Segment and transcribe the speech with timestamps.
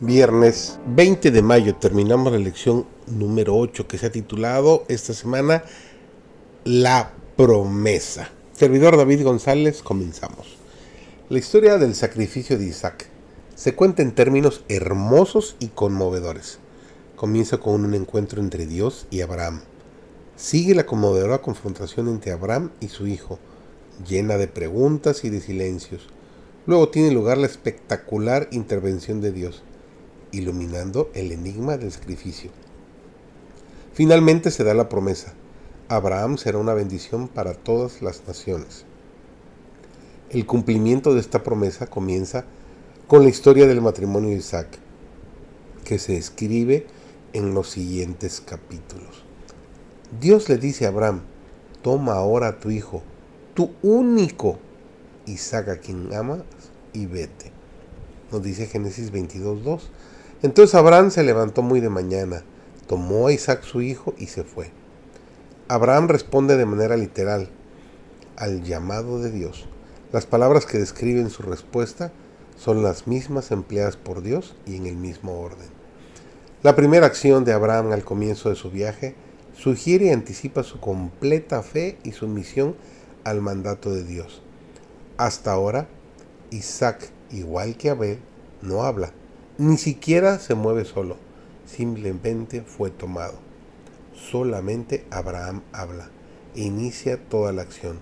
[0.00, 5.62] Viernes 20 de mayo terminamos la lección número 8 que se ha titulado esta semana
[6.64, 8.28] La promesa.
[8.54, 10.58] Servidor David González, comenzamos.
[11.28, 13.06] La historia del sacrificio de Isaac
[13.54, 16.58] se cuenta en términos hermosos y conmovedores.
[17.14, 19.60] Comienza con un encuentro entre Dios y Abraham.
[20.34, 23.38] Sigue la conmovedora confrontación entre Abraham y su hijo,
[24.04, 26.08] llena de preguntas y de silencios.
[26.66, 29.62] Luego tiene lugar la espectacular intervención de Dios
[30.36, 32.50] iluminando el enigma del sacrificio.
[33.92, 35.34] Finalmente se da la promesa.
[35.88, 38.84] Abraham será una bendición para todas las naciones.
[40.30, 42.44] El cumplimiento de esta promesa comienza
[43.06, 44.78] con la historia del matrimonio de Isaac,
[45.84, 46.86] que se escribe
[47.32, 49.24] en los siguientes capítulos.
[50.20, 51.20] Dios le dice a Abraham,
[51.82, 53.02] toma ahora a tu hijo,
[53.54, 54.58] tu único
[55.26, 56.42] Isaac a quien amas,
[56.92, 57.52] y vete.
[58.32, 59.80] Nos dice Génesis 22.2.
[60.44, 62.42] Entonces Abraham se levantó muy de mañana,
[62.86, 64.70] tomó a Isaac su hijo y se fue.
[65.68, 67.48] Abraham responde de manera literal
[68.36, 69.64] al llamado de Dios.
[70.12, 72.12] Las palabras que describen su respuesta
[72.58, 75.68] son las mismas empleadas por Dios y en el mismo orden.
[76.62, 79.14] La primera acción de Abraham al comienzo de su viaje
[79.56, 82.76] sugiere y anticipa su completa fe y sumisión
[83.24, 84.42] al mandato de Dios.
[85.16, 85.88] Hasta ahora,
[86.50, 88.18] Isaac, igual que Abel,
[88.60, 89.14] no habla
[89.56, 91.16] ni siquiera se mueve solo,
[91.64, 93.34] simplemente fue tomado.
[94.14, 96.08] Solamente Abraham habla
[96.56, 97.98] e inicia toda la acción.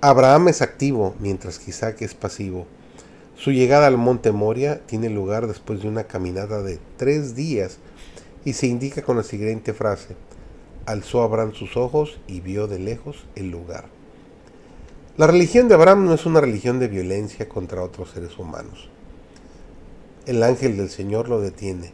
[0.00, 2.66] Abraham es activo mientras que Isaac es pasivo.
[3.36, 7.78] Su llegada al monte Moria tiene lugar después de una caminata de tres días
[8.44, 10.14] y se indica con la siguiente frase.
[10.86, 13.86] Alzó Abraham sus ojos y vio de lejos el lugar.
[15.16, 18.88] La religión de Abraham no es una religión de violencia contra otros seres humanos.
[20.28, 21.90] El ángel del Señor lo detiene.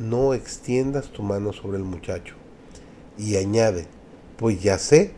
[0.00, 2.34] No extiendas tu mano sobre el muchacho.
[3.16, 3.86] Y añade,
[4.36, 5.12] pues ya sé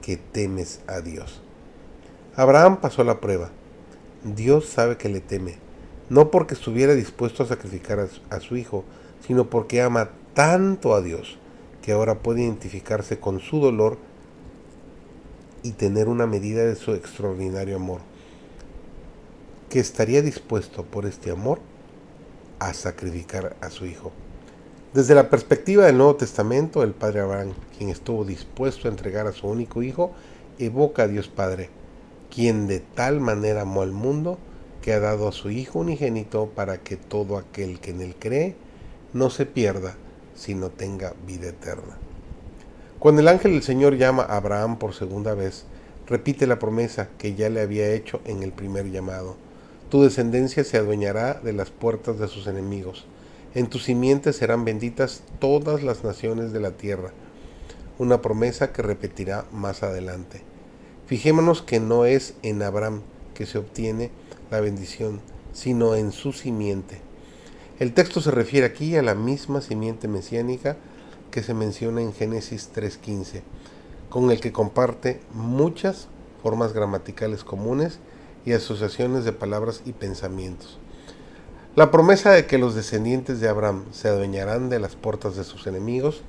[0.00, 1.42] que temes a Dios.
[2.36, 3.50] Abraham pasó la prueba.
[4.22, 5.56] Dios sabe que le teme,
[6.08, 8.84] no porque estuviera dispuesto a sacrificar a su, hijo,
[9.26, 11.36] sino porque ama tanto a Dios
[11.82, 13.98] que ahora puede identificarse con su dolor
[15.64, 18.02] y tener una medida de su extraordinario amor,
[19.68, 21.58] que estaría dispuesto por este amor
[22.68, 24.12] a sacrificar a su hijo.
[24.92, 29.32] Desde la perspectiva del Nuevo Testamento, el Padre Abraham, quien estuvo dispuesto a entregar a
[29.32, 30.12] su único hijo,
[30.58, 31.68] evoca a Dios Padre,
[32.32, 34.38] quien de tal manera amó al mundo
[34.82, 38.54] que ha dado a su Hijo unigénito para que todo aquel que en él cree
[39.12, 39.94] no se pierda,
[40.34, 41.96] sino tenga vida eterna.
[42.98, 45.64] Cuando el ángel del Señor llama a Abraham por segunda vez,
[46.06, 49.36] repite la promesa que ya le había hecho en el primer llamado.
[49.94, 53.06] Tu descendencia se adueñará de las puertas de sus enemigos.
[53.54, 57.12] En tu simiente serán benditas todas las naciones de la tierra.
[58.00, 60.42] Una promesa que repetirá más adelante.
[61.06, 63.02] Fijémonos que no es en Abraham
[63.34, 64.10] que se obtiene
[64.50, 65.20] la bendición,
[65.52, 66.98] sino en su simiente.
[67.78, 70.76] El texto se refiere aquí a la misma simiente mesiánica
[71.30, 73.42] que se menciona en Génesis 3.15,
[74.10, 76.08] con el que comparte muchas
[76.42, 78.00] formas gramaticales comunes
[78.44, 80.78] y asociaciones de palabras y pensamientos.
[81.76, 85.66] La promesa de que los descendientes de Abraham se adueñarán de las puertas de sus
[85.66, 86.22] enemigos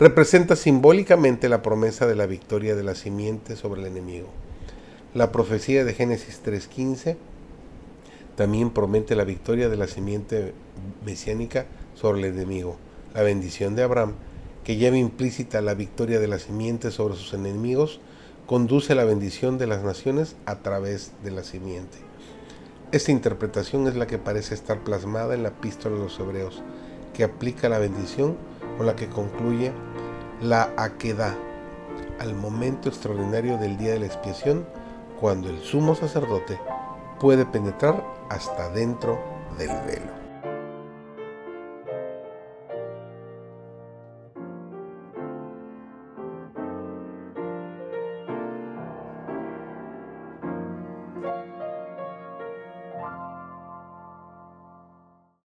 [0.00, 4.28] representa simbólicamente la promesa de la victoria de la simiente sobre el enemigo.
[5.14, 7.16] La profecía de Génesis 3.15
[8.36, 10.54] también promete la victoria de la simiente
[11.04, 12.78] mesiánica sobre el enemigo,
[13.14, 14.14] la bendición de Abraham,
[14.64, 18.00] que lleva implícita la victoria de la simiente sobre sus enemigos,
[18.50, 21.98] conduce la bendición de las naciones a través de la simiente.
[22.90, 26.60] Esta interpretación es la que parece estar plasmada en la epístola de los Hebreos,
[27.14, 28.36] que aplica la bendición
[28.76, 29.70] con la que concluye
[30.42, 31.36] la aquedad
[32.18, 34.66] al momento extraordinario del día de la expiación,
[35.20, 36.58] cuando el sumo sacerdote
[37.20, 39.16] puede penetrar hasta dentro
[39.58, 40.19] del velo.